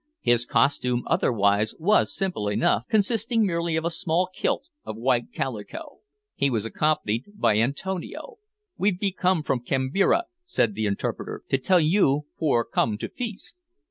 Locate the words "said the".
10.43-10.87